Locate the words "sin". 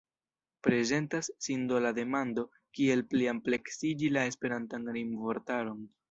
1.47-1.67